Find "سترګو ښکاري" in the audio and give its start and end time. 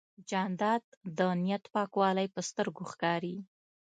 2.49-3.35